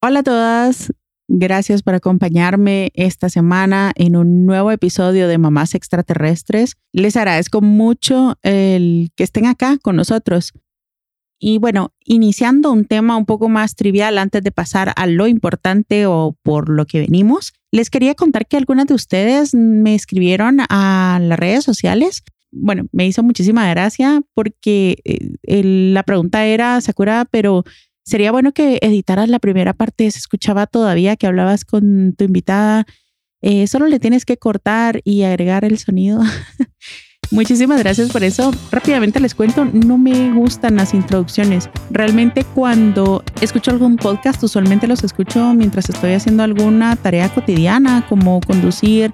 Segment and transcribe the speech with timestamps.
[0.00, 0.92] Hola a todas,
[1.26, 6.76] gracias por acompañarme esta semana en un nuevo episodio de Mamás Extraterrestres.
[6.92, 10.52] Les agradezco mucho el que estén acá con nosotros.
[11.40, 16.06] Y bueno, iniciando un tema un poco más trivial antes de pasar a lo importante
[16.06, 21.18] o por lo que venimos, les quería contar que algunas de ustedes me escribieron a
[21.20, 22.22] las redes sociales.
[22.52, 25.62] Bueno, me hizo muchísima gracia porque eh,
[25.92, 27.64] la pregunta era, Sakura, pero
[28.08, 32.86] sería bueno que editaras la primera parte, se escuchaba todavía que hablabas con tu invitada,
[33.42, 36.20] eh, solo le tienes que cortar y agregar el sonido.
[37.30, 38.52] Muchísimas gracias por eso.
[38.70, 41.68] Rápidamente les cuento, no me gustan las introducciones.
[41.90, 48.40] Realmente cuando escucho algún podcast, usualmente los escucho mientras estoy haciendo alguna tarea cotidiana, como
[48.40, 49.12] conducir,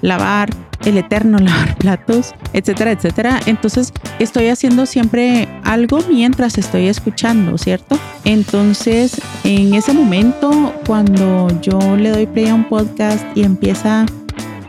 [0.00, 0.50] lavar,
[0.84, 3.40] el eterno lavar platos, etcétera, etcétera.
[3.46, 7.98] Entonces estoy haciendo siempre algo mientras estoy escuchando, ¿cierto?
[8.24, 14.06] Entonces en ese momento, cuando yo le doy play a un podcast y empieza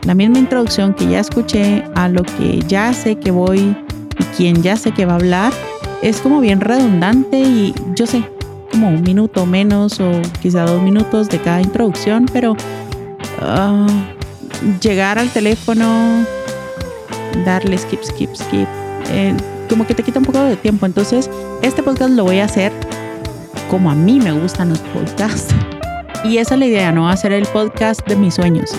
[0.07, 3.75] la misma introducción que ya escuché a lo que ya sé que voy
[4.17, 5.51] y quien ya sé que va a hablar,
[6.01, 8.23] es como bien redundante y yo sé,
[8.71, 10.09] como un minuto menos o
[10.41, 13.87] quizá dos minutos de cada introducción, pero uh,
[14.79, 16.25] llegar al teléfono,
[17.43, 18.67] darle skip, skip, skip,
[19.09, 19.35] eh,
[19.67, 20.85] como que te quita un poco de tiempo.
[20.85, 21.29] Entonces,
[21.61, 22.71] este podcast lo voy a hacer
[23.69, 25.53] como a mí me gustan los podcasts.
[26.23, 28.75] Y esa es la idea, no hacer el podcast de mis sueños.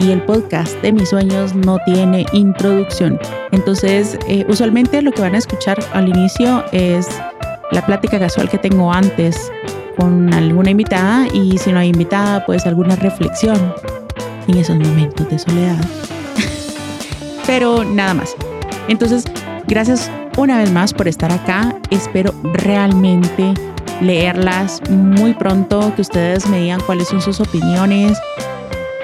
[0.00, 3.18] Y el podcast de mis sueños no tiene introducción.
[3.52, 7.08] Entonces, eh, usualmente lo que van a escuchar al inicio es
[7.70, 9.52] la plática casual que tengo antes
[9.96, 13.74] con alguna invitada y si no hay invitada, pues alguna reflexión
[14.48, 15.78] en esos momentos de soledad.
[17.46, 18.34] Pero nada más.
[18.88, 19.24] Entonces,
[19.66, 21.76] gracias una vez más por estar acá.
[21.90, 23.54] Espero realmente
[24.00, 28.18] leerlas muy pronto, que ustedes me digan cuáles son sus opiniones.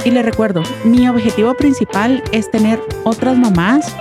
[0.04, 3.94] Y les recuerdo, mi objetivo principal es tener otras mamás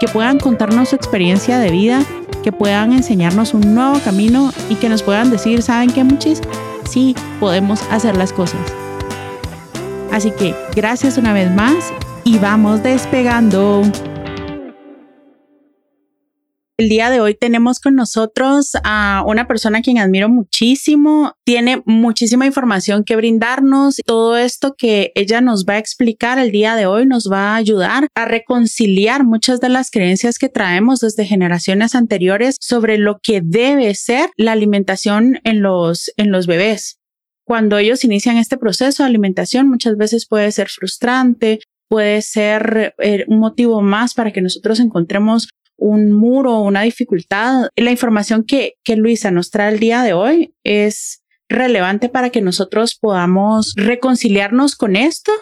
[0.00, 2.02] que puedan contarnos su experiencia de vida,
[2.42, 6.40] que puedan enseñarnos un nuevo camino y que nos puedan decir, ¿saben qué, muchis?
[6.88, 8.60] Sí, podemos hacer las cosas.
[10.10, 11.92] Así que gracias una vez más
[12.24, 13.82] y vamos despegando.
[16.82, 21.32] El día de hoy tenemos con nosotros a una persona a quien admiro muchísimo.
[21.44, 24.00] Tiene muchísima información que brindarnos.
[24.04, 27.54] Todo esto que ella nos va a explicar el día de hoy nos va a
[27.54, 33.42] ayudar a reconciliar muchas de las creencias que traemos desde generaciones anteriores sobre lo que
[33.44, 36.98] debe ser la alimentación en los, en los bebés
[37.44, 43.24] cuando ellos inician este proceso de alimentación, muchas veces puede ser frustrante, puede ser eh,
[43.28, 45.48] un motivo más para que nosotros encontremos
[45.82, 47.68] un muro una dificultad.
[47.76, 52.40] La información que, que Luisa nos trae el día de hoy es relevante para que
[52.40, 55.32] nosotros podamos reconciliarnos con esto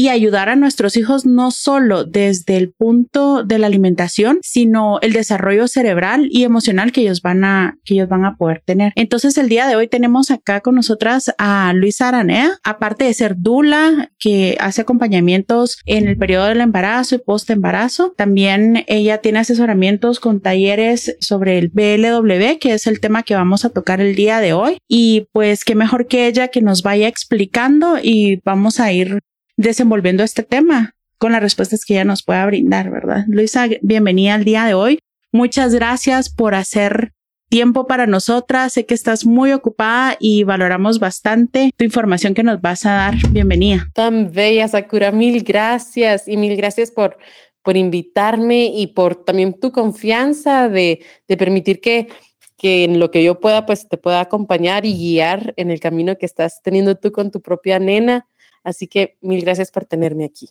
[0.00, 5.12] y ayudar a nuestros hijos no solo desde el punto de la alimentación, sino el
[5.12, 8.94] desarrollo cerebral y emocional que ellos van a, que ellos van a poder tener.
[8.96, 13.34] Entonces, el día de hoy tenemos acá con nosotras a Luisa Aranea, aparte de ser
[13.36, 18.14] Dula, que hace acompañamientos en el periodo del embarazo y post embarazo.
[18.16, 23.66] También ella tiene asesoramientos con talleres sobre el BLW, que es el tema que vamos
[23.66, 24.78] a tocar el día de hoy.
[24.88, 29.20] Y pues qué mejor que ella que nos vaya explicando y vamos a ir
[29.60, 33.24] desenvolviendo este tema con las respuestas que ella nos pueda brindar, ¿verdad?
[33.28, 35.00] Luisa, bienvenida al día de hoy.
[35.32, 37.12] Muchas gracias por hacer
[37.50, 38.72] tiempo para nosotras.
[38.72, 43.14] Sé que estás muy ocupada y valoramos bastante tu información que nos vas a dar.
[43.32, 43.86] Bienvenida.
[43.92, 45.12] Tan bella, Sakura.
[45.12, 47.18] Mil gracias y mil gracias por,
[47.62, 52.08] por invitarme y por también tu confianza de, de permitir que,
[52.56, 56.16] que en lo que yo pueda, pues te pueda acompañar y guiar en el camino
[56.16, 58.26] que estás teniendo tú con tu propia nena.
[58.64, 60.50] Así que mil gracias por tenerme aquí.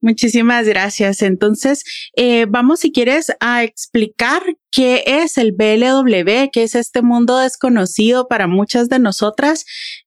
[0.00, 1.22] Muchísimas gracias.
[1.22, 1.84] Entonces,
[2.14, 8.28] eh, vamos, si quieres, a explicar qué es el BLW, qué es este mundo desconocido
[8.28, 9.64] para muchas de nosotras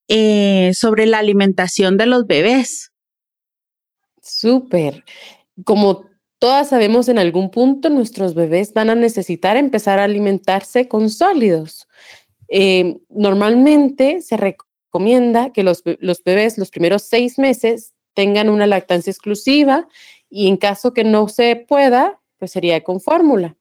[0.07, 2.91] eh, sobre la alimentación de los bebés.
[4.21, 5.03] Súper.
[5.65, 6.05] Como
[6.39, 11.87] todas sabemos, en algún punto nuestros bebés van a necesitar empezar a alimentarse con sólidos.
[12.47, 14.70] Eh, normalmente se, recomienda
[15.53, 19.87] que los, los bebés los primeros seis meses tengan una lactancia exclusiva
[20.29, 23.55] y en caso que no se pueda, pues sería con fórmula.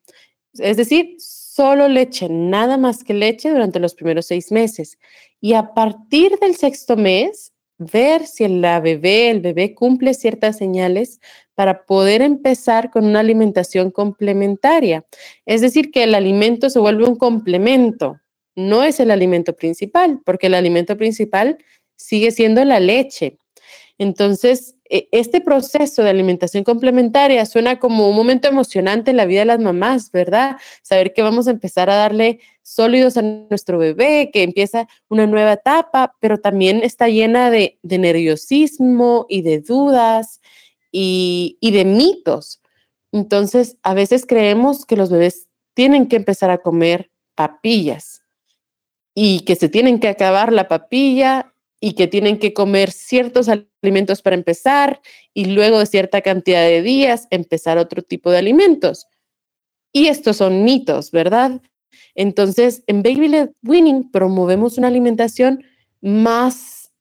[0.54, 4.98] Es decir, solo leche, nada más que leche durante los primeros seis meses.
[5.40, 11.20] Y a partir del sexto mes, ver si la bebé, el bebé cumple ciertas señales
[11.54, 15.04] para poder empezar con una alimentación complementaria.
[15.46, 18.18] Es decir, que el alimento se vuelve un complemento
[18.56, 21.58] no es el alimento principal, porque el alimento principal
[21.96, 23.38] sigue siendo la leche.
[23.98, 29.40] Entonces, e, este proceso de alimentación complementaria suena como un momento emocionante en la vida
[29.40, 30.56] de las mamás, ¿verdad?
[30.82, 35.52] Saber que vamos a empezar a darle sólidos a nuestro bebé, que empieza una nueva
[35.52, 40.40] etapa, pero también está llena de, nerviosismo y de dudas
[40.90, 42.62] y, y de mitos.
[43.12, 48.19] Entonces, a veces creemos que los bebés tienen que empezar a comer papillas
[49.14, 54.22] y que se tienen que acabar la papilla y que tienen que comer ciertos alimentos
[54.22, 55.00] para empezar
[55.32, 59.06] y luego de cierta cantidad de días empezar otro tipo de alimentos.
[59.92, 61.62] Y estos son mitos, ¿verdad?
[62.14, 65.64] Entonces, en Baby Led Winning promovemos una alimentación
[66.00, 66.92] más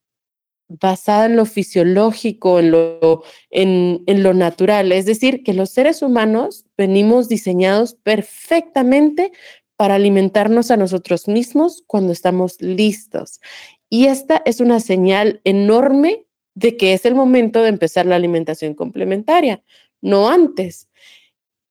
[0.69, 4.91] basada en lo fisiológico, en lo, en, en lo natural.
[4.91, 9.31] Es decir, que los seres humanos venimos diseñados perfectamente
[9.79, 13.39] para alimentarnos a nosotros mismos cuando estamos listos.
[13.89, 18.73] Y esta es una señal enorme de que es el momento de empezar la alimentación
[18.73, 19.63] complementaria,
[20.01, 20.89] no antes.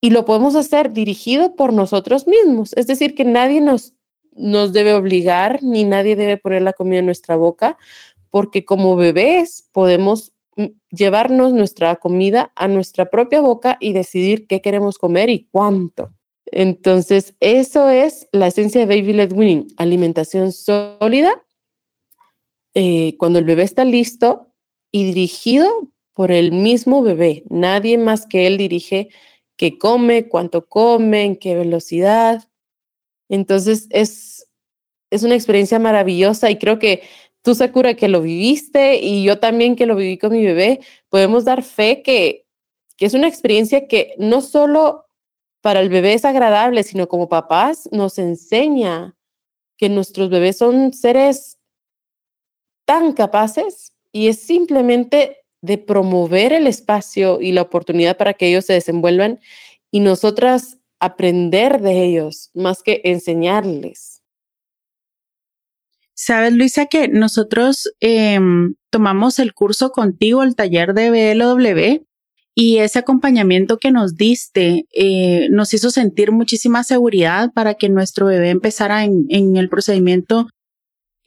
[0.00, 3.92] Y lo podemos hacer dirigido por nosotros mismos, es decir, que nadie nos,
[4.32, 7.76] nos debe obligar ni nadie debe poner la comida en nuestra boca,
[8.30, 14.62] porque como bebés podemos mm, llevarnos nuestra comida a nuestra propia boca y decidir qué
[14.62, 16.14] queremos comer y cuánto.
[16.52, 21.44] Entonces, eso es la esencia de Baby Led Winning, alimentación sólida
[22.74, 24.52] eh, cuando el bebé está listo
[24.92, 27.44] y dirigido por el mismo bebé.
[27.48, 29.08] Nadie más que él dirige
[29.56, 32.48] qué come, cuánto come, en qué velocidad.
[33.28, 34.48] Entonces es,
[35.10, 37.02] es una experiencia maravillosa y creo que
[37.42, 41.44] tú, Sakura, que lo viviste y yo también que lo viví con mi bebé, podemos
[41.44, 42.46] dar fe que,
[42.96, 45.07] que es una experiencia que no solo
[45.68, 49.14] para el bebé es agradable, sino como papás nos enseña
[49.76, 51.58] que nuestros bebés son seres
[52.86, 58.64] tan capaces y es simplemente de promover el espacio y la oportunidad para que ellos
[58.64, 59.40] se desenvuelvan
[59.90, 64.22] y nosotras aprender de ellos más que enseñarles.
[66.14, 72.07] Sabes, Luisa, que nosotros em, tomamos el curso contigo, el taller de BLW,
[72.60, 78.26] y ese acompañamiento que nos diste eh, nos hizo sentir muchísima seguridad para que nuestro
[78.26, 80.48] bebé empezara en, en el procedimiento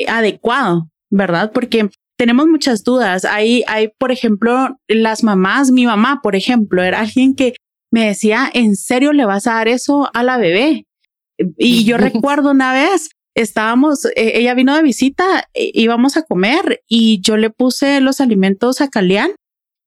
[0.09, 1.53] adecuado, ¿verdad?
[1.53, 3.23] Porque tenemos muchas dudas.
[3.23, 7.53] Hay, hay, por ejemplo, las mamás, mi mamá, por ejemplo, era alguien que
[7.93, 10.85] me decía, ¿en serio le vas a dar eso a la bebé?
[11.57, 16.81] Y yo recuerdo una vez, estábamos, eh, ella vino de visita, eh, íbamos a comer
[16.89, 19.31] y yo le puse los alimentos a Calián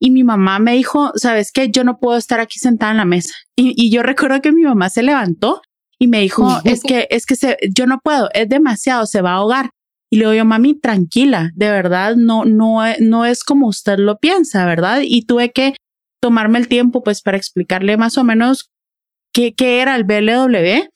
[0.00, 1.70] y mi mamá me dijo, ¿sabes qué?
[1.70, 3.35] Yo no puedo estar aquí sentada en la mesa.
[3.56, 5.62] Y, y yo recuerdo que mi mamá se levantó
[5.99, 9.32] y me dijo, es que, es que se, yo no puedo, es demasiado, se va
[9.32, 9.70] a ahogar.
[10.11, 14.67] Y le digo mami, tranquila, de verdad, no, no, no es como usted lo piensa,
[14.67, 15.00] ¿verdad?
[15.02, 15.75] Y tuve que
[16.20, 18.70] tomarme el tiempo, pues, para explicarle más o menos
[19.32, 20.88] qué, qué era el BLW.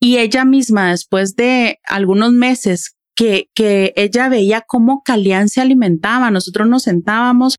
[0.00, 6.30] Y ella misma, después de algunos meses que, que ella veía cómo Calián se alimentaba,
[6.30, 7.56] nosotros nos sentábamos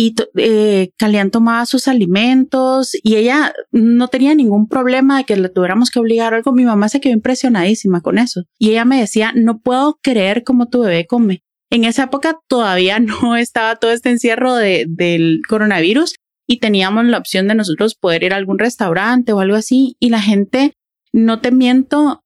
[0.00, 5.48] y eh, Calián tomaba sus alimentos y ella no tenía ningún problema de que le
[5.48, 6.52] tuviéramos que obligar algo.
[6.52, 10.68] Mi mamá se quedó impresionadísima con eso y ella me decía, no puedo creer cómo
[10.68, 11.42] tu bebé come.
[11.68, 16.14] En esa época todavía no estaba todo este encierro de, del coronavirus
[16.46, 20.10] y teníamos la opción de nosotros poder ir a algún restaurante o algo así y
[20.10, 20.74] la gente,
[21.12, 22.22] no te miento,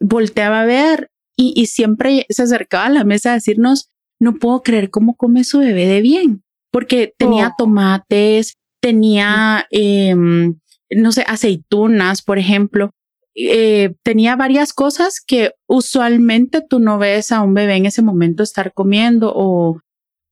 [0.00, 4.62] volteaba a ver y, y siempre se acercaba a la mesa a decirnos, no puedo
[4.62, 6.42] creer cómo come su bebé de bien
[6.72, 7.54] porque tenía oh.
[7.56, 10.58] tomates, tenía, em,
[10.90, 12.90] no sé, aceitunas, por ejemplo.
[13.34, 18.42] Eh, tenía varias cosas que usualmente tú no ves a un bebé en ese momento
[18.42, 19.80] estar comiendo o,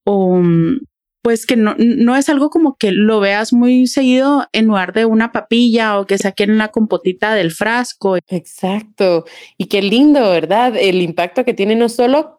[0.05, 0.81] o mm,
[1.23, 5.05] pues que no, no es algo como que lo veas muy seguido en lugar de
[5.05, 8.17] una papilla o que saquen la compotita del frasco.
[8.29, 9.25] Exacto.
[9.59, 10.75] Y qué lindo, ¿verdad?
[10.77, 12.39] El impacto que tiene no solo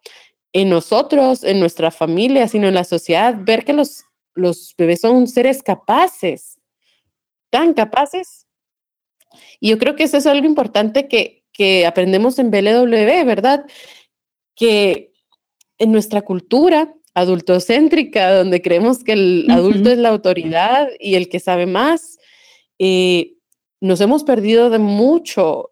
[0.54, 4.04] en nosotros, en nuestra familia, sino en la sociedad, ver que los,
[4.34, 6.60] los bebés son seres capaces,
[7.50, 8.48] tan capaces.
[9.60, 13.66] Y yo creo que eso es algo importante que, que aprendemos en BLW, ¿verdad?
[14.56, 15.14] Que
[15.78, 21.40] en nuestra cultura adultocéntrica, donde creemos que el adulto es la autoridad y el que
[21.40, 22.18] sabe más,
[22.80, 23.36] eh,
[23.82, 25.71] nos hemos perdido de mucho,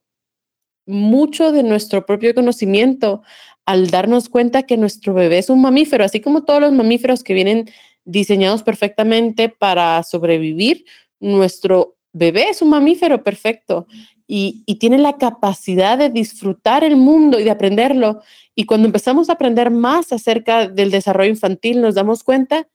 [0.90, 3.22] mucho de nuestro propio conocimiento
[3.66, 7.36] al darnos cuenta que nuestro bebé es un mamífero, así como todos los mamíferos que
[7.36, 7.70] vienen
[8.04, 10.86] diseñados perfectamente para sobrevivir,
[11.20, 13.86] nuestro bebé es un mamífero perfecto
[14.26, 18.22] y, y tiene la capacidad de disfrutar el mundo y de aprenderlo.
[18.56, 22.68] Y cuando empezamos a aprender más acerca del desarrollo infantil, nos damos cuenta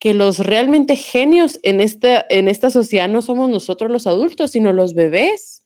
[0.00, 4.72] que los realmente genios en esta, en esta sociedad no somos nosotros los adultos, sino
[4.72, 5.63] los bebés.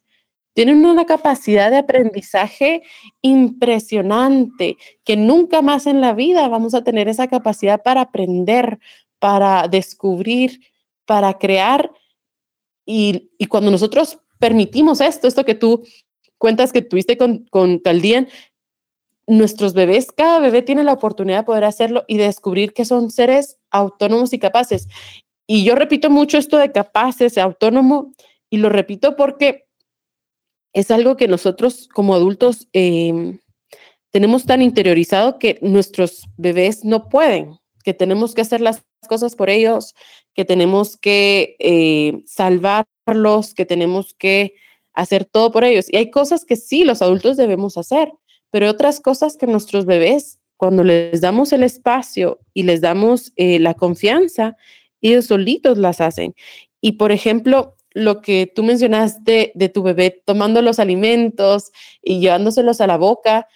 [0.58, 2.82] Tienen una capacidad de aprendizaje
[3.22, 8.80] impresionante que nunca más en la vida vamos a tener esa capacidad para aprender,
[9.20, 10.58] para descubrir,
[11.04, 11.92] para crear.
[12.84, 15.84] Y, cuando nosotros permitimos esto, esto que tú
[16.38, 18.26] cuentas que tuviste con, con Caldían,
[19.28, 23.60] nuestros bebés, cada bebé tiene la oportunidad de poder hacerlo y descubrir que son seres
[23.70, 24.88] autónomos y capaces.
[25.46, 28.12] Y yo repito mucho esto de capaces, autónomo,
[28.50, 29.67] y lo repito porque
[30.72, 33.38] es algo que nosotros como adultos em,
[34.10, 39.50] tenemos tan interiorizado que nuestros bebés no pueden, que tenemos que hacer las cosas por
[39.50, 39.94] ellos,
[40.34, 44.54] que tenemos que eh, salvarlos, que tenemos que
[44.92, 45.86] hacer todo por ellos.
[45.88, 48.12] Y hay cosas que sí los adultos debemos hacer,
[48.50, 53.58] pero otras cosas que nuestros bebés, cuando les damos el espacio y les damos eh,
[53.58, 54.56] la confianza,
[55.00, 56.34] ellos solitos las hacen.
[56.80, 62.80] Y por ejemplo, lo que tú mencionaste de tu bebé tomando los alimentos y llevándoselos
[62.80, 63.48] a la boca,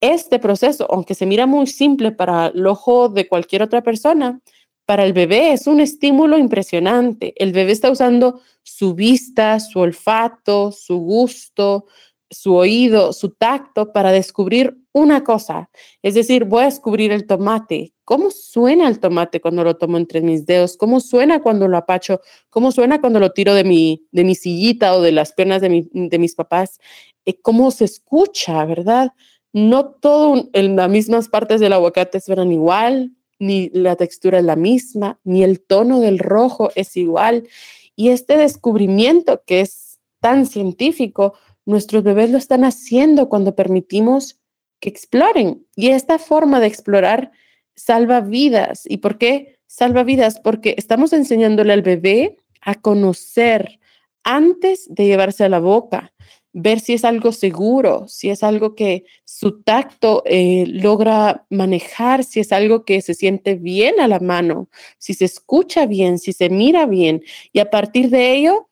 [0.00, 4.40] este proceso, aunque se mira muy simple para el ojo de cualquier otra persona,
[4.86, 7.32] para el bebé es un estímulo impresionante.
[7.36, 11.86] El bebé está usando su vista, su olfato, su gusto,
[12.34, 15.70] su oído, su tacto para descubrir una cosa.
[16.02, 17.92] Es decir, voy a descubrir el tomate.
[18.04, 20.76] ¿Cómo suena el tomate cuando lo tomo entre mis dedos?
[20.76, 22.20] ¿Cómo suena cuando lo apacho?
[22.50, 25.88] ¿Cómo suena cuando lo tiro de mi, de mi sillita o de las piernas de,
[25.92, 26.78] de mis papás?
[27.24, 29.12] Eh, ¿Cómo se escucha, verdad?
[29.52, 34.56] No todo en las mismas partes del aguacate suenan igual, ni la textura es la
[34.56, 37.48] misma, ni el tono del rojo es igual.
[37.96, 41.34] Y este descubrimiento que es tan científico,
[41.66, 44.40] nuestros bebés lo están haciendo cuando permitimos
[44.80, 45.66] que exploren.
[45.76, 47.32] Y esta forma de explorar
[47.74, 48.82] salva vidas.
[48.84, 50.40] ¿Y por qué salva vidas?
[50.40, 53.80] Porque estamos enseñándole al bebé a conocer
[54.22, 56.14] antes de llevarse a la boca,
[56.52, 62.40] ver si es algo seguro, si es algo que su tacto eh, logra manejar, si
[62.40, 64.68] es algo que se siente bien a la mano,
[64.98, 67.22] si se escucha bien, si se mira bien.
[67.52, 68.68] Y a partir de ello,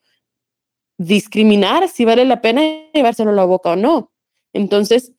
[0.99, 4.12] discriminar si vale la pena llevárselo a la boca o no.
[4.52, 5.12] Entonces,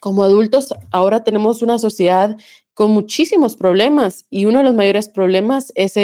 [0.00, 2.36] como adultos, ahora tenemos una sociedad
[2.74, 5.94] con muchísimos problemas y uno de los mayores problemas es,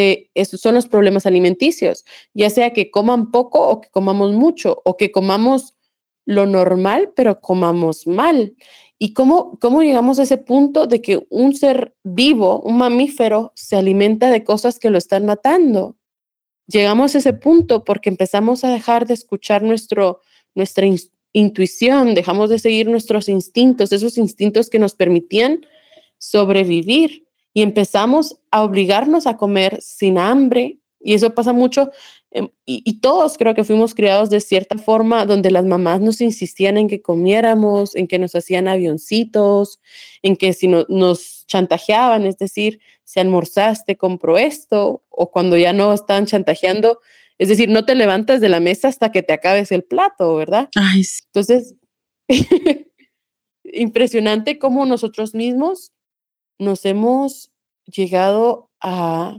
[0.50, 5.10] son los problemas alimenticios, ya sea que coman poco o que comamos mucho o que
[5.10, 5.74] comamos
[6.26, 8.54] lo normal, pero comamos mal.
[9.00, 13.76] ¿Y cómo, cómo llegamos a ese punto de que un ser vivo, un mamífero, se
[13.76, 15.97] alimenta de cosas que lo están matando?
[16.68, 20.20] Llegamos a ese punto porque empezamos a dejar de escuchar nuestro,
[20.54, 20.86] nuestra
[21.32, 25.66] intuición, dejamos de seguir nuestros instintos, esos instintos que nos permitían
[26.18, 30.78] sobrevivir y empezamos a obligarnos a comer sin hambre.
[31.00, 31.90] Y eso pasa mucho
[32.30, 36.76] Em, y, todos creo que fuimos criados de cierta forma donde las mamás nos insistían
[36.76, 39.80] en que comiéramos, en que nos hacían avioncitos,
[40.22, 45.72] en que si no, nos chantajeaban, es decir, si almorzaste, compro esto, o cuando ya
[45.72, 47.00] no están chantajeando,
[47.38, 50.68] es decir, no te levantas de la mesa hasta que te acabes el plato, ¿verdad?
[51.28, 51.76] Entonces,
[53.64, 55.92] impresionante cómo nosotros mismos
[56.58, 57.50] nos hemos
[57.86, 59.38] llegado a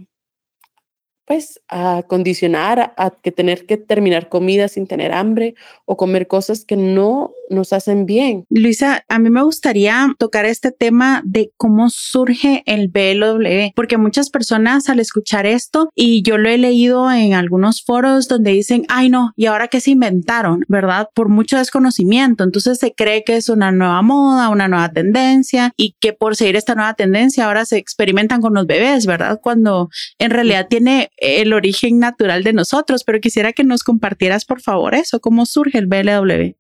[1.30, 5.54] pues a condicionar a, que tener que terminar comida sin tener hambre
[5.86, 8.46] o comer cosas que no nos hacen bien.
[8.50, 14.30] Luisa, a mí me gustaría tocar este tema de cómo surge el BLW, porque muchas
[14.30, 19.10] personas al escuchar esto, y yo lo he leído en algunos foros donde dicen, ay
[19.10, 20.64] no, ¿y ahora qué se inventaron?
[20.68, 21.10] ¿Verdad?
[21.14, 22.44] Por mucho desconocimiento.
[22.44, 26.56] Entonces se cree que es una nueva moda, una nueva tendencia y que por seguir
[26.56, 29.40] esta nueva tendencia ahora se experimentan con los bebés, ¿verdad?
[29.42, 34.62] Cuando en realidad tiene el origen natural de nosotros, pero quisiera que nos compartieras, por
[34.62, 36.59] favor, eso, cómo surge el BLW.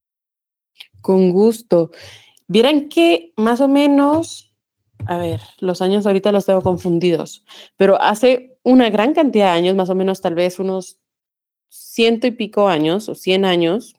[1.01, 1.91] Con gusto.
[2.47, 4.53] Vieran que más o menos,
[5.05, 7.45] a ver, los años ahorita los tengo confundidos,
[7.77, 10.99] pero hace una gran cantidad de años, más o menos tal vez unos
[11.69, 13.95] ciento y pico años o cien años,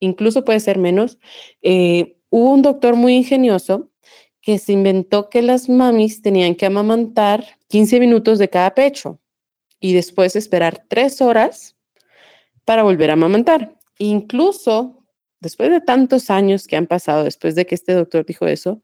[0.00, 1.18] incluso puede ser menos,
[1.62, 3.90] eh, hubo un doctor muy ingenioso
[4.40, 9.20] que se inventó que las mamis tenían que amamantar 15 minutos de cada pecho
[9.80, 11.76] y después esperar tres horas
[12.64, 13.76] para volver a amamantar.
[13.98, 14.99] Incluso
[15.40, 18.82] después de tantos años que han pasado, después de que este doctor dijo eso,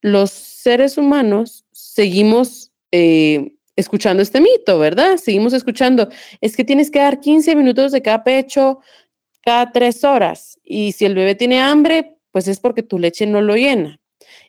[0.00, 5.16] los seres humanos seguimos eh, escuchando este mito, ¿verdad?
[5.16, 6.08] Seguimos escuchando,
[6.40, 8.80] es que tienes que dar 15 minutos de cada pecho,
[9.42, 10.58] cada tres horas.
[10.62, 14.00] Y si el bebé tiene hambre, pues es porque tu leche no lo llena.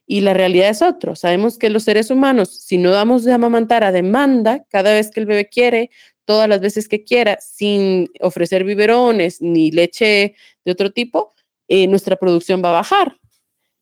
[0.06, 1.16] Y la realidad es otro.
[1.16, 5.20] Sabemos que los seres humanos, si no damos de amamantar a demanda, cada vez que
[5.20, 5.92] el bebé quiere,
[6.30, 11.34] todas las veces que quiera, sin ofrecer biberones ni leche de otro tipo,
[11.68, 13.18] eh, nuestra producción va a bajar.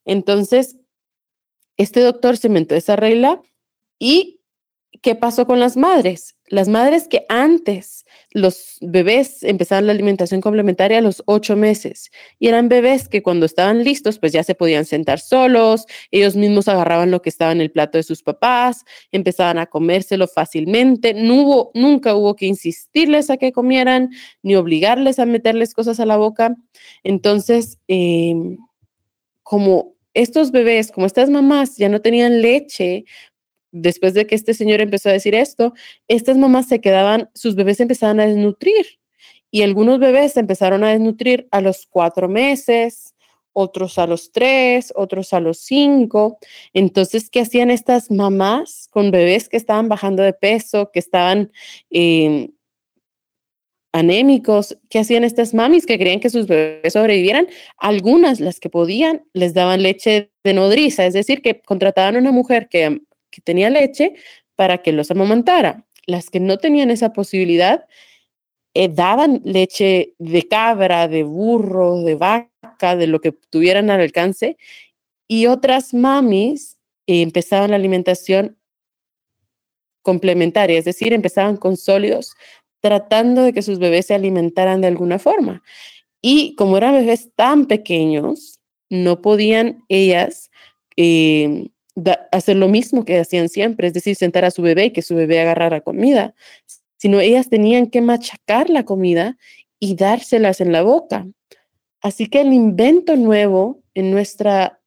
[0.06, 0.77] Entonces,
[1.75, 3.42] este doctor se inventó esa regla
[4.00, 4.39] y
[5.01, 6.38] ¿qué pasó con las madres?
[6.46, 8.06] Las madres que antes
[8.38, 13.46] los bebés empezaban la alimentación complementaria a los ocho meses y eran bebés que cuando
[13.46, 17.62] estaban listos pues ya se podían sentar solos, ellos mismos agarraban lo que estaba en
[17.62, 23.29] el plato de sus papás, empezaban a comérselo fácilmente, no hubo, nunca hubo que insistirles
[23.29, 24.12] a que comieran
[24.44, 26.56] ni obligarles a meterles cosas a la boca.
[27.03, 28.58] Entonces, em,
[29.41, 33.06] como estos bebés, como estas mamás ya no tenían leche
[33.71, 35.74] después de que este señor empezó a decir esto,
[36.07, 38.86] estas mamás se quedaban, sus bebés empezaban a desnutrir
[39.51, 43.15] y algunos bebés empezaron a desnutrir a los cuatro meses,
[43.53, 46.38] otros a los tres, otros a los cinco.
[46.74, 51.51] Entonces, ¿qué hacían estas mamás con bebés que estaban bajando de peso, que estaban
[51.89, 52.50] em,
[53.93, 54.77] anémicos?
[54.89, 57.47] ¿Qué hacían estas mamis que querían que sus bebés sobrevivieran?
[57.77, 62.31] Algunas, las que podían, les daban leche de nodriza, es decir, que contrataban a una
[62.31, 64.15] mujer que que tenía leche
[64.55, 65.86] para que los amamantara.
[66.05, 67.86] Las que no tenían esa posibilidad
[68.74, 74.57] eh, daban leche de cabra, de burro, de vaca, de lo que tuvieran al alcance.
[75.27, 78.57] Y otras mamis empezaban la alimentación
[80.03, 82.36] complementaria, es decir, empezaban con sólidos,
[82.79, 85.63] tratando de que sus bebés se alimentaran de alguna forma.
[86.22, 90.50] Y como eran bebés tan pequeños, no podían ellas
[90.96, 91.69] eh,
[92.32, 95.16] hacer lo mismo que hacían siempre, es decir, sentar a su bebé y que su
[95.16, 96.36] bebé agarrara comida,
[96.98, 99.38] sino ellas tenían que machacar la comida
[99.80, 101.27] y dárselas en la boca.
[102.01, 104.80] Así que el invento nuevo en, nuestra,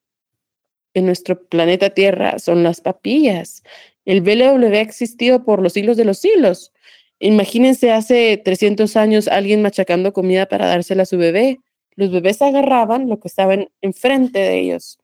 [0.95, 3.63] en nuestro planeta Tierra son las papillas.
[4.05, 6.73] El BLW ha existido por los siglos de los siglos.
[7.19, 11.61] Imagínense hace 300 años alguien machacando comida para dársela a su bebé.
[11.97, 15.00] Los bebés agarraban lo que estaba enfrente de ellos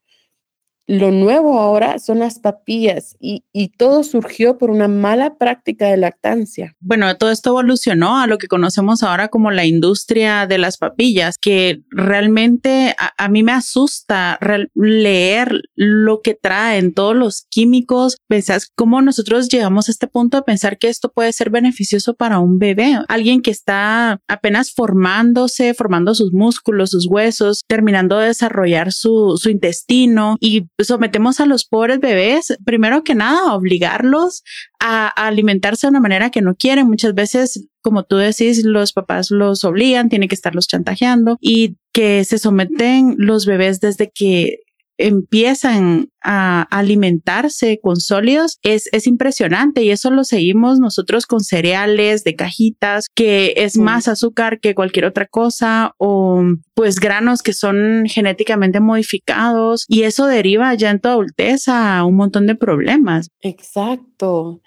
[0.86, 3.42] lo nuevo ahora son las papillas y,
[3.78, 6.74] todo surgió por una mala práctica de lactancia.
[6.80, 11.36] Bueno, todo esto evolucionó a lo que conocemos ahora como la industria de las papillas,
[11.38, 14.38] que realmente a, mí me asusta
[14.74, 18.16] leer lo que traen todos los químicos.
[18.28, 22.38] Pensás cómo nosotros llegamos a este punto de pensar que esto puede ser beneficioso para
[22.38, 28.92] un bebé, alguien que está apenas formándose, formando sus músculos, sus huesos, terminando de desarrollar
[28.92, 34.42] su, su intestino y sometemos a los pobres bebés, primero que nada, a obligarlos
[34.78, 36.86] a, alimentarse de una manera que no quieren.
[36.86, 42.24] Muchas veces, como tú decís, los papás los obligan, tienen que estarlos chantajeando y que
[42.24, 44.60] se someten los bebés desde que
[44.98, 52.24] empiezan a alimentarse con sólidos es, es impresionante y eso lo seguimos nosotros con cereales
[52.24, 56.42] de cajitas que es más azúcar que cualquier otra cosa o
[56.74, 62.16] pues granos que son genéticamente modificados y eso deriva ya en tu adultez a un
[62.16, 63.28] montón de problemas.
[63.40, 64.60] Exacto.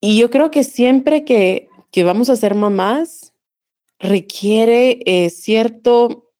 [0.00, 3.32] Y yo creo que siempre que, que vamos a ser mamás
[4.00, 6.31] requiere eh, cierto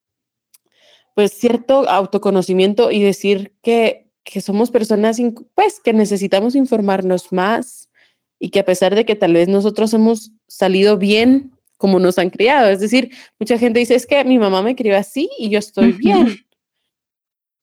[1.14, 5.18] pues cierto autoconocimiento y decir que, que somos personas
[5.54, 7.90] pues que necesitamos informarnos más
[8.38, 12.30] y que a pesar de que tal vez nosotros hemos salido bien como nos han
[12.30, 15.58] criado, es decir, mucha gente dice es que mi mamá me crió así y yo
[15.58, 16.38] estoy bien,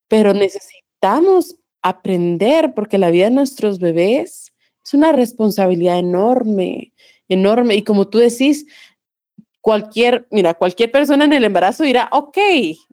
[0.10, 4.52] pero necesitamos aprender porque la vida de nuestros bebés
[4.84, 6.94] es una responsabilidad enorme,
[7.28, 7.76] enorme.
[7.76, 8.66] Y como tú decís,
[9.62, 12.38] cualquier, mira, cualquier persona en el embarazo dirá, ok,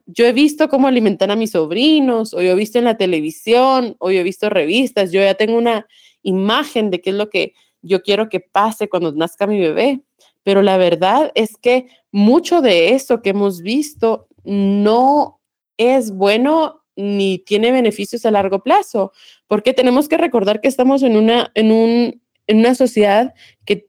[0.07, 3.95] yo he visto cómo alimentan a mis sobrinos, o yo he visto en la televisión,
[3.99, 5.85] o yo he visto revistas, yo ya tengo una
[6.23, 10.01] imagen de qué es lo que yo quiero que pase cuando nazca mi bebé.
[10.43, 15.41] Pero la verdad es que mucho de eso que hemos visto no
[15.77, 19.11] es bueno ni tiene beneficios a largo plazo,
[19.47, 23.33] porque tenemos que recordar que estamos en una, en un, en una sociedad
[23.65, 23.87] que,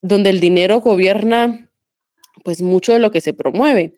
[0.00, 1.68] donde el dinero gobierna
[2.42, 3.96] pues mucho de lo que se promueve.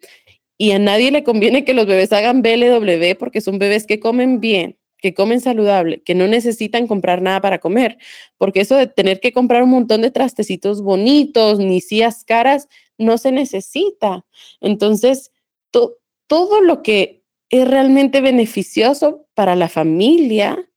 [0.61, 4.41] Y a nadie le conviene que los bebés hagan BLW porque son bebés que comen
[4.41, 7.97] bien, que comen saludable, que no necesitan comprar nada para comer,
[8.37, 12.69] porque eso de tener que comprar un montón de trastecitos bonitos, ni sillas caras,
[12.99, 14.27] no se necesita.
[14.61, 15.33] Entonces,
[15.71, 20.71] todo lo que es realmente beneficioso para la familia,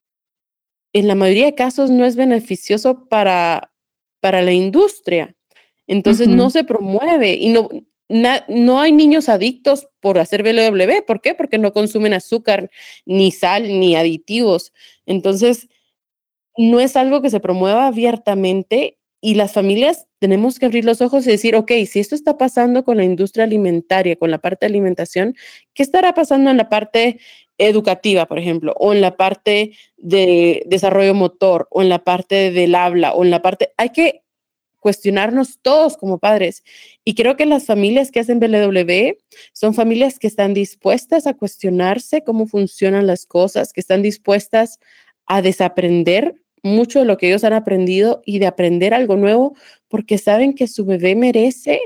[0.94, 3.74] en la mayoría de casos no es beneficioso para,
[4.22, 5.36] para la industria.
[5.88, 7.68] Entonces no se promueve y no,
[8.14, 11.04] no hay niños adictos por hacer BLW.
[11.06, 11.34] ¿Por qué?
[11.34, 12.70] Porque no consumen azúcar,
[13.06, 14.74] ni sal, ni aditivos.
[15.06, 15.68] Entonces,
[16.58, 21.26] no es algo que se promueva abiertamente y las familias tenemos que abrir los ojos
[21.26, 24.72] y decir, ok, si esto está pasando con la industria alimentaria, con la parte de
[24.72, 25.36] alimentación,
[25.74, 27.20] ¿qué estará pasando en la parte
[27.58, 32.76] educativa, por ejemplo, o en la parte de desarrollo motor, o en la parte del
[32.76, 33.74] habla, o en la parte...
[33.78, 34.23] Hay que
[34.84, 36.62] cuestionarnos todos como padres.
[37.06, 39.18] Y creo que las familias que hacen BLW
[39.54, 44.80] son familias que están dispuestas a cuestionarse cómo funcionan las cosas, que están dispuestas
[45.26, 49.56] a desaprender mucho de lo que ellos han aprendido y de aprender algo nuevo
[49.88, 51.80] porque saben que su bebé merece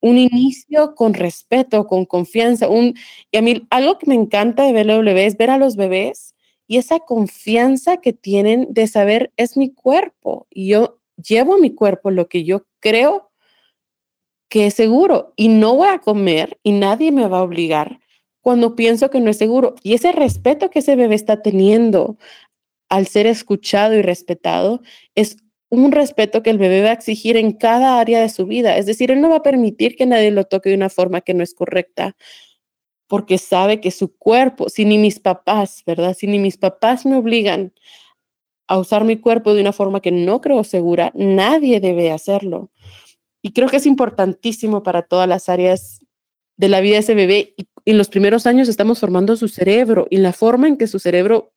[0.00, 2.68] un inicio con respeto, con confianza.
[2.68, 2.94] Un,
[3.32, 6.36] y a mí algo que me encanta de BLW es ver a los bebés
[6.68, 11.74] y esa confianza que tienen de saber es mi cuerpo y yo llevo a mi
[11.74, 13.30] cuerpo lo que yo creo
[14.48, 18.00] que es seguro y no voy a comer y nadie me va a obligar
[18.40, 19.74] cuando pienso que no es seguro.
[19.82, 22.18] Y ese respeto que ese bebé está teniendo
[22.88, 24.82] al ser escuchado y respetado
[25.14, 25.36] es
[25.70, 28.76] un respeto que el bebé va a exigir en cada área de su vida.
[28.76, 31.32] Es decir, él no va a permitir que nadie lo toque de una forma que
[31.32, 32.16] no es correcta,
[33.06, 36.16] porque sabe que su cuerpo, si ni mis papás, ¿verdad?
[36.18, 37.72] Si ni mis papás me obligan
[38.70, 42.70] a usar mi cuerpo de una forma que no creo segura, nadie debe hacerlo.
[43.42, 46.06] Y creo que es importantísimo para todas las áreas
[46.56, 47.54] de la vida de ese bebé.
[47.56, 51.00] Y en los primeros años estamos formando su cerebro y la forma en que su
[51.00, 51.52] cerebro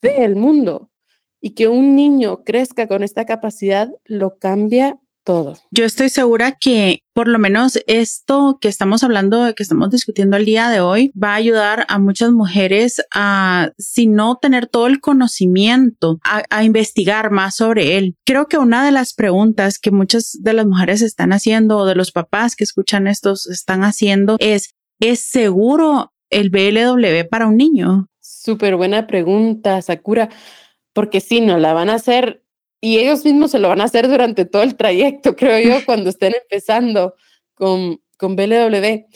[0.00, 0.90] ve el mundo.
[1.38, 5.56] Y que un niño crezca con esta capacidad lo cambia todo.
[5.70, 10.44] Yo estoy segura que por lo menos esto que estamos hablando, que estamos discutiendo el
[10.44, 15.00] día de hoy, va a ayudar a muchas mujeres a, si no tener todo el
[15.00, 18.16] conocimiento, a, a investigar más sobre él.
[18.24, 21.94] Creo que una de las preguntas que muchas de las mujeres están haciendo o de
[21.94, 28.08] los papás que escuchan estos están haciendo es, ¿es seguro el BLW para un niño?
[28.20, 30.28] Súper buena pregunta, Sakura,
[30.92, 32.44] porque si no la van a hacer
[32.80, 36.10] y ellos mismos se lo van a hacer durante todo el trayecto, creo yo, cuando
[36.10, 37.14] estén empezando
[37.54, 39.06] con, con BLW.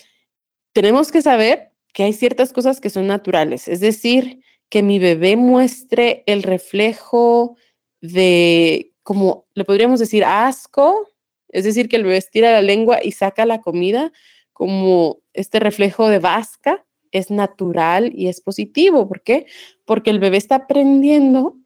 [0.72, 5.37] Tenemos que saber que hay ciertas cosas que son naturales, es decir, que mi bebé
[5.37, 7.57] muestre el reflejo
[8.01, 11.09] de, como le podríamos decir, asco,
[11.51, 14.12] es decir, que el bebé estira la lengua y saca la comida,
[14.55, 19.07] como este reflejo de vasca, es natural y es positivo.
[19.07, 19.46] ¿Por qué?
[19.85, 21.59] Porque el bebé está aprendiendo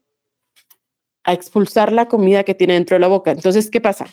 [1.27, 3.31] a expulsar la comida que tiene dentro de la boca.
[3.31, 4.07] Entonces, ¿qué pasa?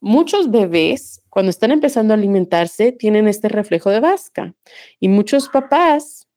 [0.00, 4.54] Muchos bebés, cuando están empezando a alimentarse, tienen este reflejo de vasca.
[5.00, 6.28] Y muchos papás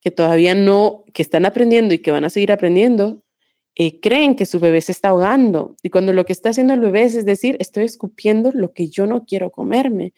[0.00, 3.22] que todavía no, que están aprendiendo y que van a seguir aprendiendo,
[3.76, 5.76] eh, creen que su bebé se está ahogando.
[5.84, 9.06] Y cuando lo que está haciendo el bebé es, decir, estoy escupiendo lo que yo
[9.06, 10.12] no quiero comerme.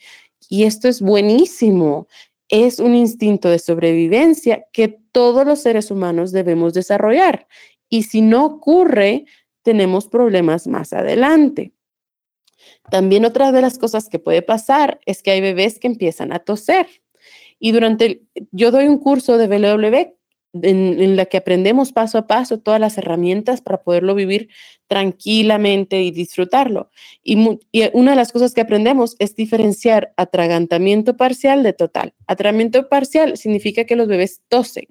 [0.48, 2.08] Y esto es buenísimo.
[2.48, 7.46] Es un instinto de sobrevivencia que todos los seres humanos debemos desarrollar.
[7.90, 9.26] Y si no ocurre,
[9.62, 11.72] tenemos problemas más adelante.
[12.90, 16.40] También otra de las cosas que puede pasar es que hay bebés que empiezan a
[16.40, 16.86] toser.
[17.58, 20.14] Y durante, yo doy un curso de BLW
[20.52, 24.48] en, la que aprendemos paso a paso todas las herramientas para poderlo vivir
[24.88, 26.90] tranquilamente y disfrutarlo.
[27.22, 27.60] Y,
[27.92, 32.14] una de las cosas que aprendemos es diferenciar atragantamiento parcial de total.
[32.26, 34.86] Atragantamiento parcial significa que los bebés tosen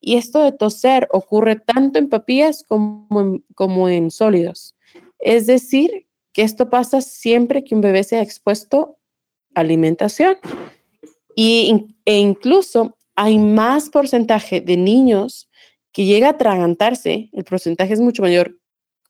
[0.00, 4.74] y esto de toser ocurre tanto en papillas como en, como en sólidos.
[5.18, 8.98] Es decir, que esto pasa siempre que un bebé sea expuesto
[9.54, 10.36] a alimentación.
[11.34, 15.48] Y, e incluso hay más porcentaje de niños
[15.92, 18.56] que llega a atragantarse, el porcentaje es mucho mayor,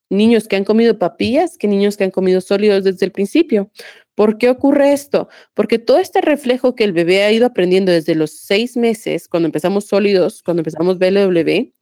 [0.09, 3.71] niños que han comido papillas que niños que han comido sólidos desde el principio.
[4.15, 5.29] ¿Por qué ocurre esto?
[5.55, 9.47] Porque todo este reflejo que el bebé ha ido aprendiendo desde los seis meses, cuando
[9.47, 11.73] empezamos sólidos, cuando empezamos BLW,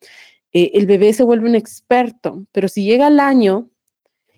[0.52, 3.70] eh, el bebé se vuelve un experto, pero si llega al año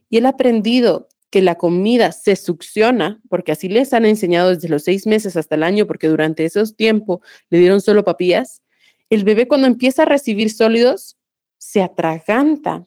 [0.09, 4.69] y él ha aprendido que la comida se succiona, porque así les han enseñado desde
[4.69, 8.63] los seis meses hasta el año, porque durante esos tiempos le dieron solo papillas,
[9.11, 11.17] el bebé cuando empieza a recibir sólidos
[11.59, 12.87] se atraganta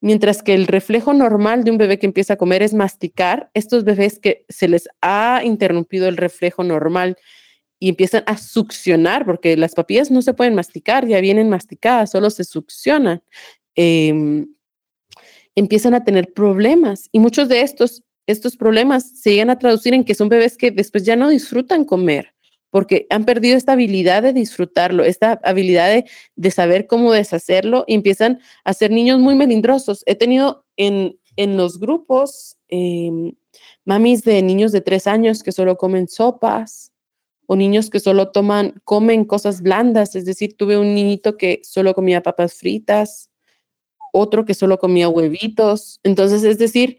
[0.00, 3.84] Mientras que el reflejo normal de un bebé que empieza a comer es masticar, estos
[3.84, 7.16] bebés que se les ha interrumpido el reflejo normal
[7.78, 12.30] y empiezan a succionar, porque las papillas no se pueden masticar, ya vienen masticadas, solo
[12.30, 13.22] se succionan,
[13.74, 14.46] em,
[15.54, 17.08] empiezan a tener problemas.
[17.12, 20.70] Y muchos de estos, estos problemas se llegan a traducir en que son bebés que
[20.70, 22.35] después ya no disfrutan comer
[22.76, 26.04] porque han perdido esta habilidad de disfrutarlo, esta habilidad
[26.36, 30.02] de, saber cómo deshacerlo y empiezan a ser niños muy melindrosos.
[30.04, 33.32] He tenido en, en los grupos em,
[33.86, 36.92] mamis de niños de tres años que solo comen sopas
[37.46, 40.14] o niños que solo toman, comen cosas blandas.
[40.14, 43.30] Es decir, tuve un niñito que solo comía papas fritas,
[44.12, 45.98] otro que solo comía huevitos.
[46.02, 46.98] Entonces, es decir,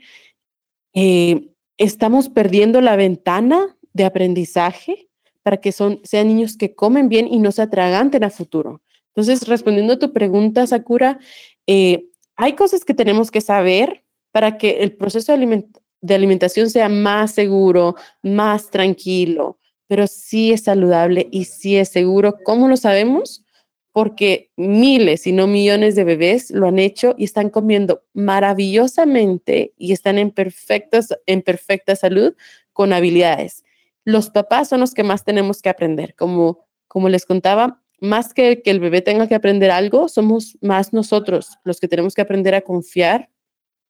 [0.96, 5.04] eh, estamos perdiendo la ventana de aprendizaje
[5.48, 8.82] para que son, sean niños que comen bien y no se atraganten a futuro.
[9.16, 11.20] Entonces, respondiendo a tu pregunta, Sakura,
[11.68, 17.32] eh, hay cosas que tenemos que saber para que el proceso de, alimentación sea más
[17.32, 19.58] seguro, más tranquilo,
[19.88, 22.36] pero sí es saludable y sí es seguro.
[22.44, 23.46] ¿Cómo lo sabemos?
[23.94, 29.94] Porque miles, y no millones de bebés lo han hecho y están comiendo maravillosamente y
[29.94, 32.36] están en, perfectas, en perfecta salud
[32.74, 33.64] con habilidades.
[34.08, 36.16] Los papás son los que más tenemos que aprender.
[36.16, 40.94] Como, como les contaba, más que que el bebé tenga que aprender algo, somos más
[40.94, 43.30] nosotros los que tenemos que aprender a confiar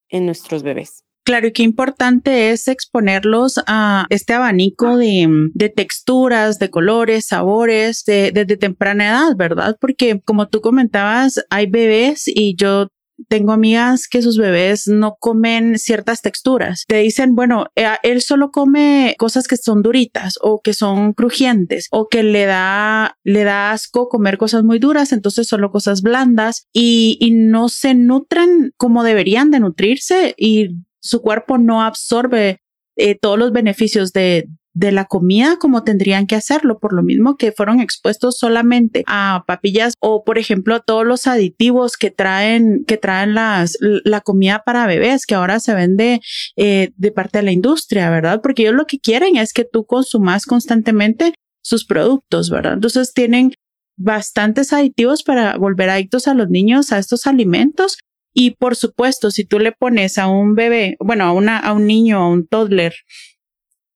[0.10, 1.04] en nuestros bebés.
[1.24, 8.04] Claro, y qué importante es exponerlos a este abanico de, de texturas, de colores, sabores
[8.06, 9.78] desde temprana edad, ¿verdad?
[9.80, 12.88] Porque como tú comentabas, hay bebés y yo
[13.28, 16.84] tengo amigas que sus bebés no comen ciertas texturas.
[16.88, 21.88] Te dicen, bueno, eh, él solo come cosas que son duritas o que son crujientes
[21.92, 26.68] o que le da, le da asco comer cosas muy duras, entonces solo cosas blandas
[26.74, 32.62] y, y no se nutren como deberían de nutrirse y su cuerpo no absorbe
[32.96, 37.36] eh, todos los beneficios de, de la comida como tendrían que hacerlo, por lo mismo
[37.36, 42.98] que fueron expuestos solamente a papillas o, por ejemplo, todos los aditivos que traen, que
[42.98, 46.22] traen las, la comida para bebés, que ahora se vende
[46.58, 48.40] eh, de parte de la industria, ¿verdad?
[48.44, 52.74] Porque ellos lo que quieren es que tú consumas constantemente sus productos, ¿verdad?
[52.74, 53.54] Entonces tienen
[53.98, 57.98] bastantes aditivos para volver adictos a los niños a estos alimentos.
[58.32, 61.88] Y por supuesto, si tú le pones a un bebé, bueno, a, una, a un
[61.88, 62.94] niño, a un toddler,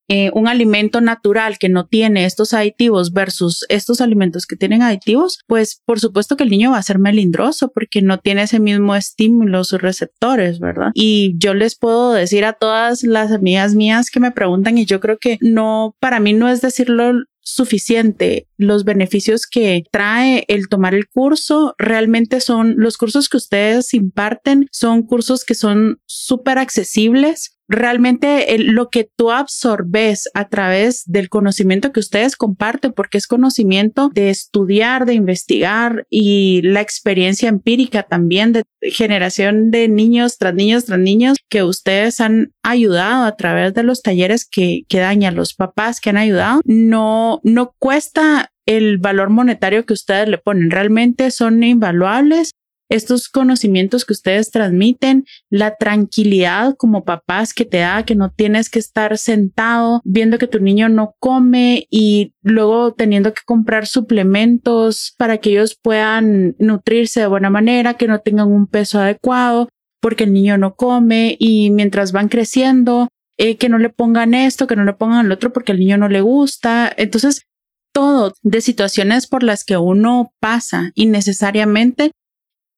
[0.07, 5.39] eh, un alimento natural que no tiene estos aditivos versus estos alimentos que tienen aditivos,
[5.47, 8.95] pues por supuesto que el niño va a ser melindroso porque no tiene ese mismo
[8.95, 10.91] estímulo, sus receptores, ¿verdad?
[10.93, 14.99] Y yo les puedo decir a todas las amigas mías que me preguntan y yo
[14.99, 18.47] creo que no, para mí no es decirlo suficiente.
[18.62, 24.67] Los beneficios que trae el tomar el curso realmente son los cursos que ustedes imparten,
[24.71, 27.58] son cursos que son súper accesibles.
[27.67, 34.10] Realmente lo que tú absorbes a través del conocimiento que ustedes comparten, porque es conocimiento
[34.13, 40.86] de estudiar, de investigar y la experiencia empírica también de generación de niños tras niños
[40.86, 45.32] tras niños que ustedes han ayudado a través de los talleres que, que dan a
[45.32, 50.71] los papás que han ayudado, no, no cuesta el valor monetario que ustedes le ponen.
[50.71, 52.51] Realmente son invaluables
[52.91, 58.69] estos conocimientos que ustedes transmiten, la tranquilidad como papás que te da, que no tienes
[58.69, 65.15] que estar sentado viendo que tu niño no come y luego teniendo que comprar suplementos
[65.17, 69.69] para que ellos puedan nutrirse de buena manera, que no tengan un peso adecuado
[70.01, 74.67] porque el niño no come y mientras van creciendo, eh, que no le pongan esto,
[74.67, 76.91] que no le pongan el otro porque el niño no le gusta.
[76.97, 77.43] Entonces,
[77.91, 82.12] todo de situaciones por las que uno pasa innecesariamente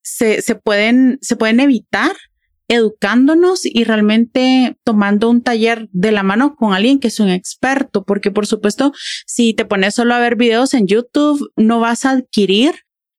[0.02, 2.14] se, se, pueden, se pueden evitar
[2.68, 8.04] educándonos y realmente tomando un taller de la mano con alguien que es un experto,
[8.04, 8.94] porque por supuesto,
[9.26, 12.74] si te pones solo a ver videos en YouTube, no vas a adquirir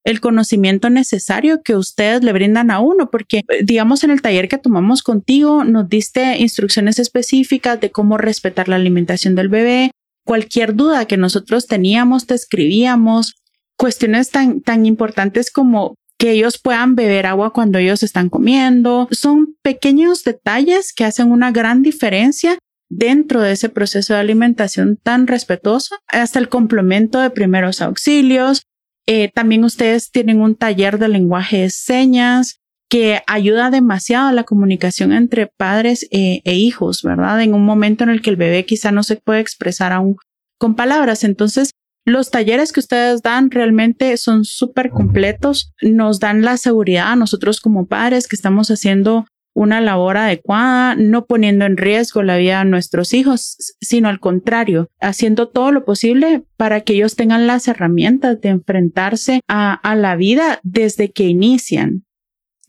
[0.05, 4.59] el conocimiento necesario que ustedes le brindan a uno, porque digamos en el taller que
[4.59, 9.91] tomamos contigo, nos diste instrucciones específicas de cómo respetar la alimentación del bebé,
[10.25, 13.35] cualquier duda que nosotros teníamos, te escribíamos,
[13.77, 19.09] cuestiones tan, tan importantes como que ellos puedan beber agua cuando ellos están comiendo.
[19.11, 22.59] Son pequeños detalles que hacen una gran diferencia
[22.89, 28.63] dentro de ese proceso de alimentación tan respetuoso, hasta el complemento de primeros auxilios.
[29.07, 32.61] Eh, también ustedes tienen un taller de lenguaje de señas
[32.95, 37.43] que ayuda demasiado a la comunicación entre padres e, e hijos, ¿verdad?
[37.43, 40.15] En un momento en el que el bebé quizá no se puede expresar aún
[40.61, 41.25] con palabras.
[41.25, 41.71] Entonces,
[42.05, 47.61] los talleres que ustedes dan realmente son súper completos, nos dan la seguridad a nosotros
[47.61, 49.27] como padres que estamos haciendo
[49.57, 54.87] una labor adecuada, no poniendo en riesgo la vida de nuestros hijos, sino al contrario,
[55.01, 60.61] haciendo todo lo posible para que ellos tengan las herramientas de enfrentarse a, la vida
[60.63, 62.05] desde que inician.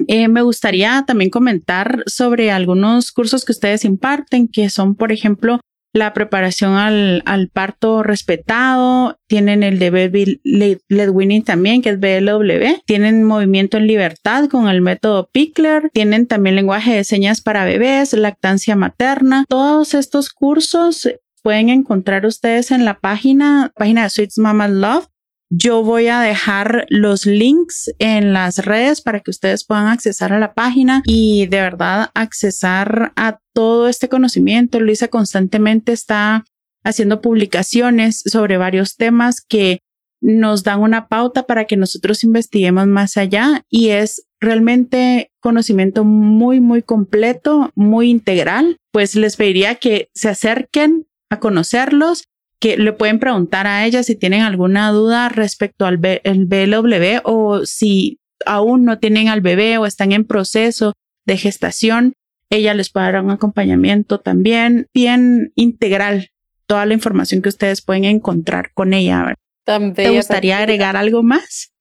[0.07, 5.59] Eh, me gustaría también comentar sobre algunos cursos que ustedes imparten, que son, por ejemplo,
[5.95, 11.99] la preparación al, al parto respetado, tienen el de baby led winning también, que es
[11.99, 17.63] BLW, tienen movimiento en libertad con el método Pickler, tienen también lenguaje de señas para
[17.63, 19.45] bebés, lactancia materna.
[19.47, 21.07] Todos estos cursos
[21.41, 25.07] pueden encontrar ustedes en la página, página de Sweets Mama Love.
[25.51, 30.39] Yo voy a dejar los links en las redes para que ustedes puedan accesar a
[30.39, 34.79] la página y de verdad accesar a todo este conocimiento.
[34.79, 36.45] Luisa constantemente está
[36.83, 39.79] haciendo publicaciones sobre varios temas que
[40.21, 46.59] nos dan una pauta para que nosotros investiguemos más allá y es realmente conocimiento muy,
[46.59, 48.77] muy completo, muy integral.
[48.91, 52.23] Pues les pediría que se acerquen a conocerlos,
[52.59, 57.65] que le pueden preguntar a ella si tienen alguna duda respecto al el BLW o
[57.65, 60.93] si aún no tienen al bebé o están en proceso
[61.25, 62.13] de gestación.
[62.49, 66.29] Ella les puede dar un acompañamiento también bien integral,
[66.67, 69.35] toda la información que ustedes pueden encontrar con ella.
[69.65, 71.73] ¿Te gustaría agregar algo más?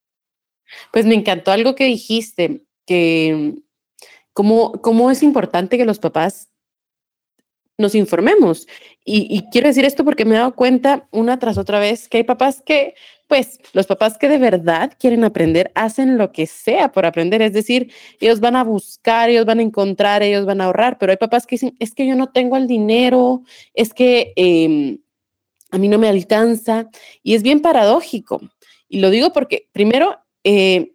[0.91, 3.55] Pues me encantó algo que dijiste, que
[4.33, 6.49] cómo, cómo es importante que los papás
[7.77, 8.67] nos informemos.
[9.03, 12.23] Y, quiero decir esto porque me he dado cuenta una tras otra vez que hay
[12.23, 12.95] papás que,
[13.27, 17.41] pues, los papás que de verdad quieren aprender hacen lo que sea por aprender.
[17.41, 21.11] Es decir, ellos van a buscar, ellos van a encontrar, ellos van a ahorrar, pero
[21.11, 24.99] hay papás que dicen, es que yo no tengo el dinero, es que em,
[25.71, 26.89] a mí no me alcanza.
[27.23, 28.41] Y es bien paradójico.
[28.87, 30.93] Y lo digo porque, primero, eh,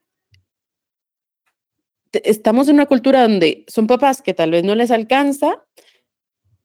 [2.13, 5.65] estamos en una cultura donde son papás que tal vez no les alcanza,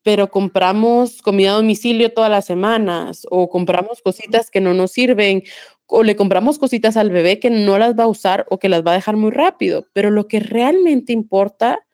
[0.06, 5.42] pero compramos comida a domicilio todas las semanas o compramos cositas que no nos sirven
[5.88, 8.86] o le compramos cositas al bebé que no las va a usar o que las
[8.86, 9.88] va a dejar muy rápido.
[9.94, 11.88] Pero lo que realmente importa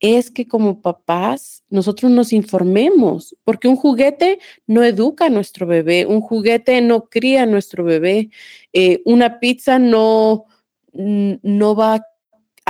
[0.00, 6.06] es que como papás nosotros nos informemos, porque un juguete no educa a nuestro bebé,
[6.06, 8.30] un juguete no cría a nuestro bebé,
[8.72, 10.46] eh, una pizza no,
[10.92, 12.09] no va a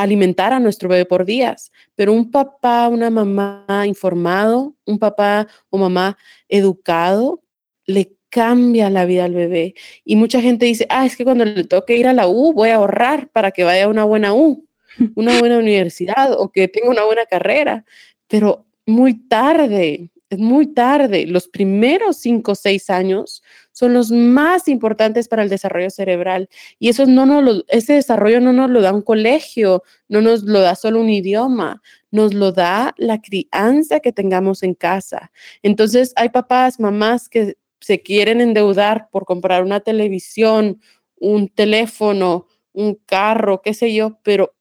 [0.02, 5.78] alimentar a nuestro bebé por días, pero un papá, una mamá informado, un papá o
[5.78, 6.16] mamá
[6.48, 7.42] educado,
[7.86, 9.74] le cambia la vida al bebé.
[10.04, 12.70] Y mucha gente dice, ah, es que cuando le toque ir a la U, voy
[12.70, 14.66] a ahorrar para que vaya a una buena U,
[15.16, 17.84] una buena universidad o que tenga una buena carrera,
[18.28, 21.26] pero muy tarde, es muy tarde.
[21.26, 26.48] Los primeros cinco o seis años son los más importantes para el desarrollo cerebral.
[26.78, 30.60] Y eso no nos ese desarrollo no nos lo da un colegio, no nos lo
[30.60, 35.32] da solo un idioma, nos lo da la crianza que tengamos en casa.
[35.62, 40.80] Entonces, hay papás, mamás que se quieren endeudar por comprar una televisión,
[41.16, 44.54] un teléfono, un carro, qué sé yo, pero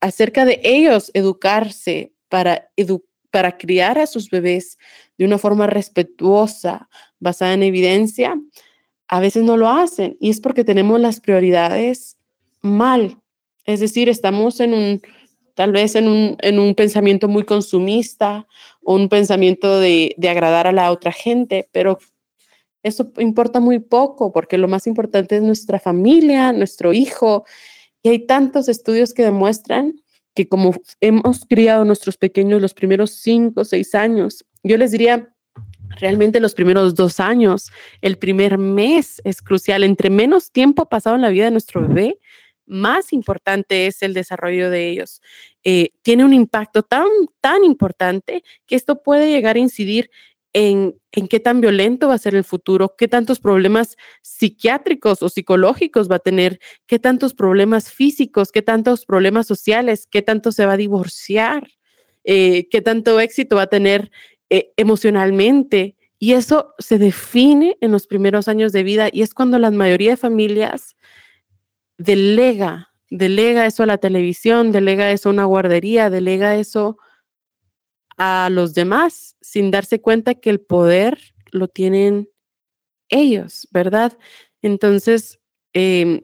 [0.00, 4.78] acerca de ellos educarse para educar para criar a sus bebés
[5.18, 8.38] de una forma respetuosa, basada en evidencia,
[9.08, 12.16] a veces no lo hacen y es porque tenemos las prioridades
[12.60, 13.18] mal.
[13.64, 15.02] Es decir, estamos en un,
[15.54, 18.46] tal vez en un, en un pensamiento muy consumista
[18.82, 21.98] o un pensamiento de, de agradar a la otra gente, pero
[22.82, 27.44] eso importa muy poco porque lo más importante es nuestra familia, nuestro hijo.
[28.02, 30.01] Y hay tantos estudios que demuestran
[30.34, 35.32] que como hemos criado nuestros pequeños los primeros cinco o seis años, yo les diría,
[36.00, 39.84] realmente los primeros dos años, el primer mes es crucial.
[39.84, 42.18] Entre menos tiempo pasado en la vida de nuestro bebé,
[42.66, 45.20] más importante es el desarrollo de ellos.
[45.64, 47.08] Eh, tiene un impacto tan,
[47.40, 50.10] tan importante que esto puede llegar a incidir
[50.52, 56.10] en, qué tan violento va a ser el futuro, qué tantos problemas psiquiátricos o psicológicos
[56.10, 60.74] va a tener, qué tantos problemas físicos, qué tantos problemas sociales, qué tanto se va
[60.74, 61.68] a divorciar,
[62.24, 64.10] eh, qué tanto éxito va a tener
[64.50, 65.96] eh, emocionalmente.
[66.18, 70.10] Y eso se define en los primeros años de vida y es cuando la mayoría
[70.10, 70.96] de familias
[71.98, 76.98] delega, delega eso a la televisión, delega eso a una guardería, delega eso
[78.50, 81.18] los demás sin darse cuenta que el poder
[81.50, 82.28] lo tienen
[83.08, 84.16] ellos, ¿verdad?
[84.62, 85.38] Entonces,
[85.72, 86.22] em,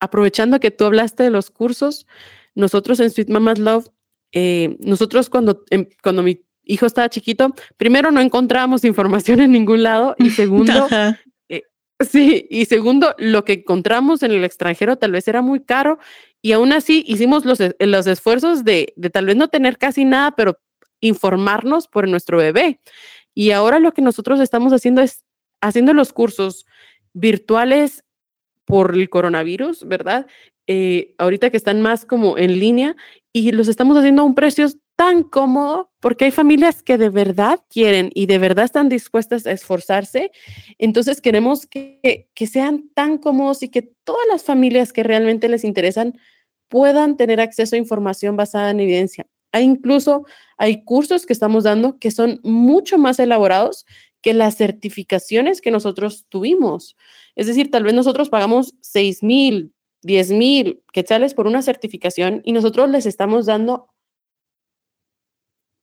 [0.00, 2.06] aprovechando que tú hablaste de los cursos,
[2.54, 3.88] nosotros en Sweet Mamas Love,
[4.32, 9.82] eh, nosotros cuando, em, cuando mi hijo estaba chiquito, primero no encontrábamos información en ningún
[9.82, 10.88] lado y segundo,
[11.48, 11.62] eh,
[12.00, 15.98] sí, y segundo, lo que encontramos en el extranjero tal vez era muy caro
[16.42, 20.32] y aún así hicimos los, los esfuerzos de, de tal vez no tener casi nada,
[20.32, 20.58] pero
[21.00, 22.80] informarnos por nuestro bebé.
[23.34, 25.24] Y ahora lo que nosotros estamos haciendo es
[25.60, 26.66] haciendo los cursos
[27.12, 28.04] virtuales
[28.64, 30.26] por el coronavirus, ¿verdad?
[30.66, 32.96] Eh, ahorita que están más como en línea
[33.32, 34.66] y los estamos haciendo a un precio
[34.96, 39.52] tan cómodo porque hay familias que de verdad quieren y de verdad están dispuestas a
[39.52, 40.30] esforzarse.
[40.78, 45.64] Entonces queremos que, que sean tan cómodos y que todas las familias que realmente les
[45.64, 46.18] interesan
[46.68, 49.26] puedan tener acceso a información basada en evidencia.
[49.54, 50.26] Hay incluso,
[50.58, 53.86] hay cursos que estamos dando que son mucho más elaborados
[54.20, 56.96] que las certificaciones que nosotros tuvimos.
[57.36, 62.50] Es decir, tal vez nosotros pagamos 6 mil, 10 mil quetzales por una certificación y
[62.50, 63.94] nosotros les estamos dando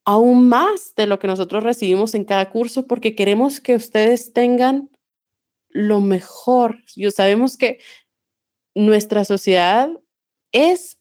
[0.04, 4.90] aún más de lo que nosotros recibimos en cada curso porque queremos que ustedes tengan
[5.70, 6.84] lo mejor.
[6.98, 7.80] Yo sabemos que
[8.76, 9.90] nuestra sociedad
[10.52, 10.98] es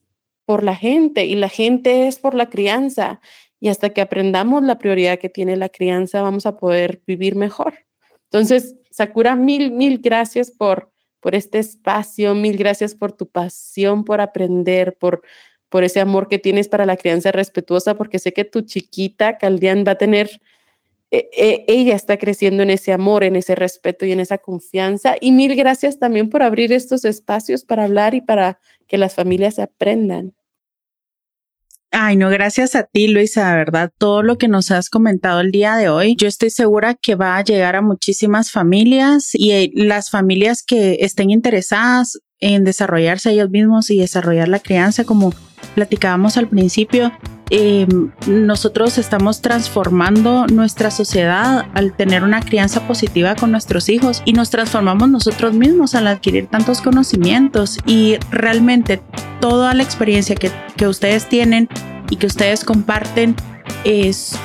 [0.50, 3.20] por la gente y la gente es por la crianza
[3.60, 7.86] y hasta que aprendamos la prioridad que tiene la crianza vamos a poder vivir mejor.
[8.24, 10.90] Entonces, Sakura, mil, mil gracias por,
[11.20, 15.22] por este espacio, mil gracias por tu pasión por aprender, por
[15.68, 19.84] por ese amor que tienes para la crianza respetuosa, porque sé que tu chiquita, Caldian,
[19.86, 20.40] va a tener,
[21.12, 25.14] e, e, ella está creciendo en ese amor, en ese respeto y en esa confianza.
[25.20, 29.60] Y mil gracias también por abrir estos espacios para hablar y para que las familias
[29.60, 30.34] aprendan.
[31.92, 35.50] Ay, no, gracias a ti, Luisa, de verdad, todo lo que nos has comentado el
[35.50, 39.70] día de hoy, yo estoy segura que va a llegar a muchísimas familias y eh,
[39.74, 45.34] las familias que estén interesadas en desarrollarse ellos mismos y desarrollar la crianza como
[45.74, 47.12] platicábamos al principio,
[47.50, 47.86] eh,
[48.26, 54.50] nosotros estamos transformando nuestra sociedad al tener una crianza positiva con nuestros hijos y nos
[54.50, 57.78] transformamos nosotros mismos al adquirir tantos conocimientos.
[57.86, 59.02] Y realmente
[59.40, 61.68] toda la experiencia que, que ustedes tienen
[62.08, 63.34] y que ustedes comparten
[63.84, 64.38] es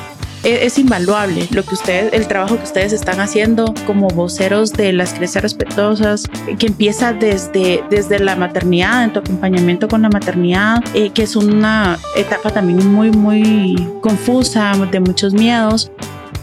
[0.45, 5.13] es, invaluable lo que ustedes, el trabajo que ustedes están haciendo como voceros de las
[5.13, 6.29] creencias respetuosas,
[6.59, 11.35] que empieza desde, desde la maternidad, en tu acompañamiento con la maternidad, eh, que es
[11.35, 15.91] una etapa también muy, muy confusa, de muchos miedos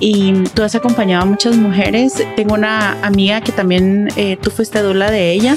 [0.01, 2.27] y tú has acompañado a muchas mujeres.
[2.35, 5.57] Tengo una amiga que también eh, tú fuiste dula de ella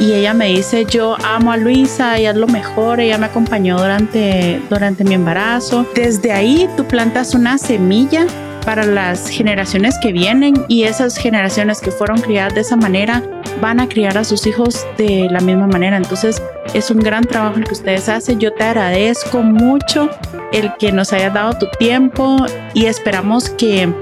[0.00, 3.78] y ella me dice, yo amo a Luisa, ella es lo mejor, ella me acompañó
[3.78, 5.86] durante, durante mi embarazo.
[5.94, 8.26] Desde ahí tú plantas una semilla
[8.64, 13.22] para las generaciones que vienen y esas generaciones que fueron criadas de esa manera
[13.60, 15.96] van a criar a sus hijos de la misma manera.
[15.96, 16.42] Entonces
[16.74, 18.38] es un gran trabajo el que ustedes hacen.
[18.38, 20.10] Yo te agradezco mucho
[20.52, 23.92] el que nos hayas dado tu tiempo y esperamos que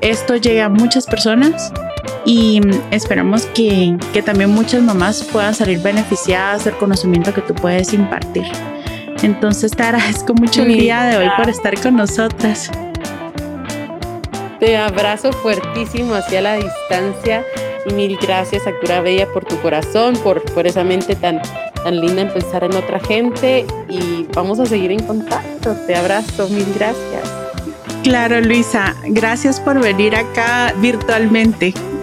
[0.00, 1.72] esto llegue a muchas personas
[2.26, 2.60] y
[2.90, 8.44] esperamos que, que también muchas mamás puedan salir beneficiadas del conocimiento que tú puedes impartir.
[9.22, 12.70] Entonces te agradezco mucho el día de hoy por estar con nosotras.
[14.58, 17.44] Te abrazo fuertísimo hacia la distancia
[17.88, 21.40] y mil gracias, Actura Bella, por tu corazón, por, por esa mente tan,
[21.84, 25.76] tan linda en pensar en otra gente y vamos a seguir en contacto.
[25.86, 27.32] Te abrazo, mil gracias.
[28.02, 31.74] Claro, Luisa, gracias por venir acá virtualmente.